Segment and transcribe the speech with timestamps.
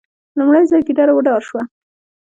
[0.37, 1.61] لومړی ځل ګیدړه وډار شوه.